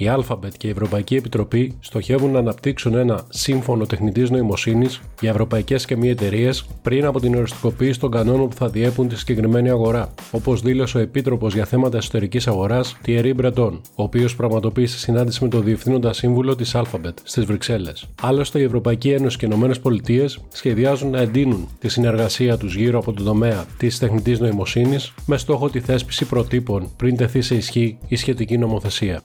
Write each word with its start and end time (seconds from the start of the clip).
η 0.00 0.10
Alphabet 0.16 0.52
και 0.56 0.66
η 0.66 0.70
Ευρωπαϊκή 0.70 1.14
Επιτροπή 1.16 1.78
στοχεύουν 1.80 2.30
να 2.30 2.38
αναπτύξουν 2.38 2.94
ένα 2.94 3.24
σύμφωνο 3.28 3.86
τεχνητής 3.86 4.30
νοημοσύνης 4.30 5.00
για 5.20 5.30
ευρωπαϊκές 5.30 5.84
και 5.84 5.96
μη 5.96 6.08
εταιρείες 6.08 6.64
πριν 6.82 7.04
από 7.04 7.20
την 7.20 7.34
οριστικοποίηση 7.34 8.00
των 8.00 8.10
κανόνων 8.10 8.48
που 8.48 8.56
θα 8.56 8.68
διέπουν 8.68 9.08
τη 9.08 9.18
συγκεκριμένη 9.18 9.70
αγορά, 9.70 10.14
όπως 10.30 10.60
δήλωσε 10.60 10.98
ο 10.98 11.00
Επίτροπος 11.00 11.54
για 11.54 11.64
θέματα 11.64 11.96
εσωτερικής 11.96 12.46
αγοράς 12.46 12.96
Thierry 13.06 13.34
Breton, 13.40 13.72
ο 13.94 14.02
οποίος 14.02 14.36
πραγματοποίησε 14.36 14.98
συνάντηση 14.98 15.42
με 15.42 15.48
τον 15.48 15.64
Διευθύνοντα 15.64 16.12
Σύμβουλο 16.12 16.56
της 16.56 16.74
Alphabet 16.74 17.14
στις 17.22 17.44
Βρυξέλλες. 17.44 18.06
Άλλωστε, 18.22 18.60
η 18.60 18.62
Ευρωπαϊκή 18.62 19.10
Ένωση 19.10 19.36
και 19.36 19.46
οι 19.46 19.48
ΗΠΑ 19.48 20.28
σχεδιάζουν 20.48 21.10
να 21.10 21.20
εντείνουν 21.20 21.68
τη 21.78 21.88
συνεργασία 21.88 22.56
τους 22.56 22.74
γύρω 22.74 22.98
από 22.98 23.12
τον 23.12 23.24
τομέα 23.24 23.64
της 23.76 23.98
τεχνητής 23.98 24.40
νοημοσύνης 24.40 25.12
με 25.26 25.36
στόχο 25.36 25.70
τη 25.70 25.80
θέσπιση 25.80 26.24
προτύπων 26.24 26.88
πριν 26.96 27.16
τεθεί 27.16 27.40
σε 27.40 27.54
ισχύ 27.54 27.98
η 28.08 28.16
σχετική 28.16 28.58
νομοθεσία. 28.58 29.22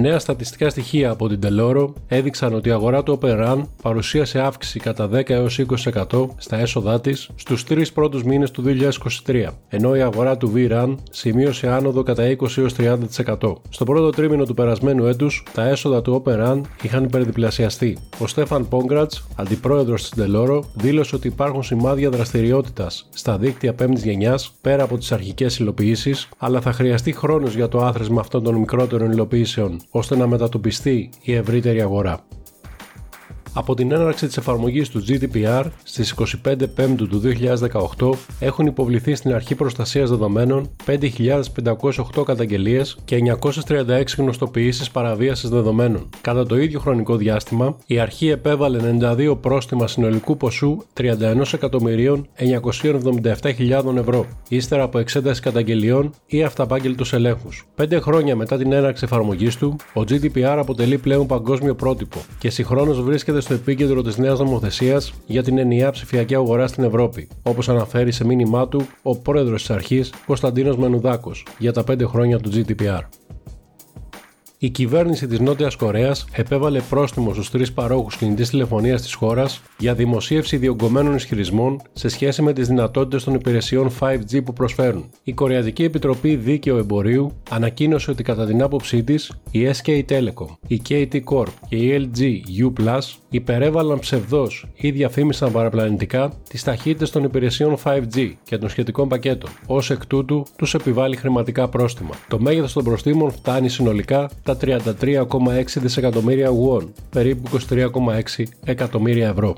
Νέα 0.00 0.18
στατιστικά 0.18 0.70
στοιχεία 0.70 1.10
από 1.10 1.28
την 1.28 1.40
Τελόρο 1.40 1.92
έδειξαν 2.06 2.54
ότι 2.54 2.68
η 2.68 2.72
αγορά 2.72 3.02
του 3.02 3.18
Open 3.22 3.62
παρουσίασε 3.82 4.40
αύξηση 4.40 4.78
κατά 4.78 5.08
10 5.12 5.30
έως 5.30 5.60
20% 6.10 6.26
στα 6.36 6.56
έσοδά 6.56 7.00
της 7.00 7.30
στους 7.34 7.64
τρεις 7.64 7.92
πρώτους 7.92 8.24
μήνες 8.24 8.50
του 8.50 8.64
2023, 9.26 9.46
ενώ 9.68 9.96
η 9.96 10.00
αγορά 10.00 10.36
του 10.36 10.52
V-Run 10.54 10.94
σημείωσε 11.10 11.68
άνοδο 11.68 12.02
κατά 12.02 12.36
20 12.40 12.56
έως 12.56 12.74
30%. 12.78 13.54
Στο 13.68 13.84
πρώτο 13.84 14.10
τρίμηνο 14.10 14.44
του 14.44 14.54
περασμένου 14.54 15.06
έτους, 15.06 15.42
τα 15.52 15.68
έσοδα 15.68 16.02
του 16.02 16.22
Open 16.24 16.60
είχαν 16.82 17.04
υπερδιπλασιαστεί. 17.04 17.98
Ο 18.18 18.26
Στέφαν 18.26 18.68
Πόγκρατς, 18.68 19.26
αντιπρόεδρος 19.36 20.02
της 20.02 20.10
Τελόρο, 20.10 20.64
δήλωσε 20.74 21.14
ότι 21.14 21.26
υπάρχουν 21.28 21.62
σημάδια 21.62 22.10
δραστηριότητας 22.10 23.08
στα 23.14 23.38
δίκτυα 23.38 23.74
5η 23.82 23.96
γενιάς 23.96 24.52
πέρα 24.60 24.82
από 24.82 24.98
τις 24.98 25.12
αρχικές 25.12 25.58
υλοποιήσεις, 25.58 26.28
αλλά 26.38 26.60
θα 26.60 26.72
χρειαστεί 26.72 27.12
χρόνος 27.12 27.54
για 27.54 27.68
το 27.68 27.84
άθροισμα 27.84 28.20
αυτών 28.20 28.42
των 28.42 28.54
μικρότερων 28.54 29.10
υλοποιήσεων 29.10 29.80
ώστε 29.90 30.16
να 30.16 30.26
μετατοπιστεί 30.26 31.10
η 31.22 31.34
ευρύτερη 31.34 31.80
αγορά. 31.80 32.24
Από 33.58 33.74
την 33.74 33.92
έναρξη 33.92 34.26
της 34.26 34.36
εφαρμογής 34.36 34.88
του 34.88 35.04
GDPR 35.08 35.64
στις 35.82 36.14
25 36.44 36.54
Πέμπτου 36.74 37.08
του 37.08 37.22
2018 37.98 38.10
έχουν 38.40 38.66
υποβληθεί 38.66 39.14
στην 39.14 39.34
Αρχή 39.34 39.54
Προστασίας 39.54 40.10
Δεδομένων 40.10 40.70
5.508 40.86 42.24
καταγγελίες 42.24 42.98
και 43.04 43.18
936 43.68 44.02
γνωστοποιήσεις 44.16 44.90
παραβίασης 44.90 45.48
δεδομένων. 45.48 46.08
Κατά 46.20 46.46
το 46.46 46.58
ίδιο 46.58 46.80
χρονικό 46.80 47.16
διάστημα, 47.16 47.76
η 47.86 47.98
Αρχή 47.98 48.28
επέβαλε 48.28 48.78
92 49.00 49.36
πρόστιμα 49.40 49.86
συνολικού 49.86 50.36
ποσού 50.36 50.82
31.977.000 51.00 53.96
ευρώ, 53.96 54.26
ύστερα 54.48 54.82
από 54.82 54.98
εξέταση 54.98 55.40
καταγγελιών 55.40 56.14
ή 56.26 56.42
αυταπάγγελτους 56.42 57.12
ελέγχους. 57.12 57.66
Πέντε 57.74 58.00
χρόνια 58.00 58.36
μετά 58.36 58.56
την 58.56 58.72
έναρξη 58.72 59.04
εφαρμογής 59.04 59.56
του, 59.56 59.76
ο 59.94 60.00
GDPR 60.00 60.56
αποτελεί 60.58 60.98
πλέον 60.98 61.26
παγκόσμιο 61.26 61.74
πρότυπο 61.74 62.18
και 62.38 62.50
συγχρόνως 62.50 63.02
βρίσκεται 63.02 63.40
στο 63.48 63.56
επίκεντρο 63.56 64.02
της 64.02 64.18
νέας 64.18 64.38
νομοθεσίας 64.38 65.12
για 65.26 65.42
την 65.42 65.58
ενιαία 65.58 65.90
ψηφιακή 65.90 66.34
αγορά 66.34 66.66
στην 66.66 66.84
Ευρώπη, 66.84 67.28
όπως 67.42 67.68
αναφέρει 67.68 68.12
σε 68.12 68.24
μήνυμά 68.24 68.68
του 68.68 68.86
ο 69.02 69.16
πρόεδρος 69.16 69.60
της 69.60 69.70
αρχής 69.70 70.12
Κωνσταντίνος 70.26 70.76
Μενουδάκο 70.76 71.32
για 71.58 71.72
τα 71.72 71.84
5 71.90 72.04
χρόνια 72.06 72.38
του 72.38 72.50
GDPR 72.54 73.00
η 74.60 74.70
κυβέρνηση 74.70 75.26
της 75.26 75.40
Νότιας 75.40 75.76
Κορέας 75.76 76.26
επέβαλε 76.32 76.80
πρόστιμο 76.80 77.32
στους 77.32 77.50
τρεις 77.50 77.72
παρόχους 77.72 78.16
κινητής 78.16 78.50
τηλεφωνίας 78.50 79.02
της 79.02 79.14
χώρας 79.14 79.62
για 79.78 79.94
δημοσίευση 79.94 80.56
διωγγωμένων 80.56 81.14
ισχυρισμών 81.14 81.82
σε 81.92 82.08
σχέση 82.08 82.42
με 82.42 82.52
τις 82.52 82.68
δυνατότητες 82.68 83.24
των 83.24 83.34
υπηρεσιών 83.34 83.90
5G 84.00 84.44
που 84.44 84.52
προσφέρουν. 84.52 85.10
Η 85.22 85.32
Κορεατική 85.32 85.84
Επιτροπή 85.84 86.36
Δίκαιο 86.36 86.76
Εμπορίου 86.76 87.32
ανακοίνωσε 87.50 88.10
ότι 88.10 88.22
κατά 88.22 88.46
την 88.46 88.62
άποψή 88.62 89.04
της, 89.04 89.32
η 89.50 89.70
SK 89.82 90.02
Telecom, 90.08 90.56
η 90.66 90.82
KT 90.88 91.20
Corp 91.24 91.52
και 91.68 91.76
η 91.76 92.10
LG 92.14 92.22
U 92.64 92.72
υπερέβαλαν 93.28 93.98
ψευδό 93.98 94.48
ή 94.74 94.90
διαφήμισαν 94.90 95.52
παραπλανητικά 95.52 96.32
τις 96.48 96.64
ταχύτητες 96.64 97.10
των 97.10 97.24
υπηρεσιών 97.24 97.76
5G 97.84 98.32
και 98.42 98.58
των 98.58 98.68
σχετικών 98.68 99.08
πακέτων. 99.08 99.50
Ω 99.66 99.76
εκ 99.76 100.06
τούτου, 100.06 100.46
τους 100.56 100.74
επιβάλλει 100.74 101.16
χρηματικά 101.16 101.68
πρόστιμα. 101.68 102.14
Το 102.28 102.40
μέγεθος 102.40 102.72
των 102.72 102.84
προστήμων 102.84 103.30
φτάνει 103.30 103.68
συνολικά 103.68 104.30
τα 104.42 104.56
33,6 104.60 105.80
δισεκατομμύρια 105.80 106.50
won, 106.50 106.86
περίπου 107.10 107.58
23,6 107.68 108.44
εκατομμύρια 108.64 109.28
ευρώ. 109.28 109.56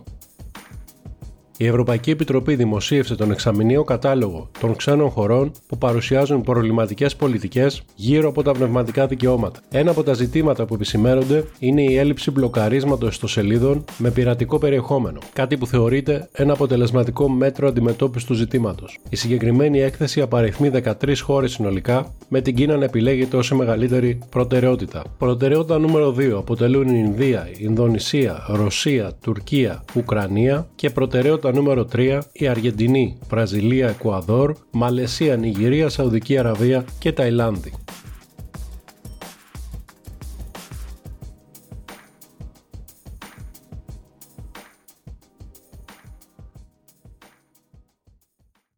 Η 1.63 1.67
Ευρωπαϊκή 1.67 2.11
Επιτροπή 2.11 2.55
δημοσίευσε 2.55 3.15
τον 3.15 3.31
εξαμηνίο 3.31 3.85
κατάλογο 3.85 4.51
των 4.61 4.77
ξένων 4.77 5.11
χωρών 5.11 5.53
που 5.67 5.79
παρουσιάζουν 5.79 6.41
προβληματικές 6.43 7.17
πολιτικές 7.17 7.83
γύρω 7.95 8.29
από 8.29 8.43
τα 8.43 8.53
πνευματικά 8.53 9.07
δικαιώματα. 9.07 9.61
Ένα 9.71 9.91
από 9.91 10.03
τα 10.03 10.13
ζητήματα 10.13 10.65
που 10.65 10.75
επισημαίνονται 10.75 11.45
είναι 11.59 11.83
η 11.83 11.97
έλλειψη 11.97 12.31
μπλοκαρίσματος 12.31 13.11
ιστοσελίδων 13.11 13.85
με 13.99 14.11
πειρατικό 14.11 14.59
περιεχόμενο, 14.59 15.19
κάτι 15.33 15.57
που 15.57 15.67
θεωρείται 15.67 16.29
ένα 16.33 16.53
αποτελεσματικό 16.53 17.29
μέτρο 17.29 17.69
αντιμετώπισης 17.69 18.29
του 18.29 18.35
ζητήματος. 18.35 18.99
Η 19.09 19.17
συγκεκριμένη 19.17 19.81
έκθεση 19.81 20.21
απαριθμεί 20.21 20.71
13 20.71 21.15
χώρες 21.23 21.53
συνολικά, 21.53 22.15
με 22.29 22.41
την 22.41 22.55
Κίνα 22.55 22.77
να 22.77 22.85
επιλέγεται 22.85 23.37
ω 23.37 23.43
η 23.53 23.55
μεγαλύτερη 23.55 24.19
προτεραιότητα. 24.31 25.03
Προτεραιότητα 25.19 25.79
νούμερο 25.79 26.15
2 26.19 26.31
αποτελούν 26.37 26.89
η 26.89 27.03
Ινδία, 27.07 27.49
η 27.53 27.57
Ινδονησία, 27.59 28.45
Ρωσία, 28.49 29.13
Τουρκία, 29.23 29.85
Ουκρανία 29.95 30.69
και 30.75 30.91
προτεραιότητα 30.91 31.49
νούμερο 31.53 31.89
3 31.93 32.19
η 32.33 32.47
Αργεντινή, 32.49 33.19
Βραζιλία, 33.29 33.89
Εκουαδόρ, 33.89 34.55
Μαλαισία, 34.71 35.37
Νιγηρία, 35.37 35.89
Σαουδική 35.89 36.39
Αραβία 36.39 36.85
και 36.99 37.13
Ταϊλάνδη. 37.13 37.73